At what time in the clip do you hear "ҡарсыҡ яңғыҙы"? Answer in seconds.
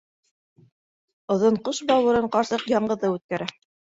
2.37-3.15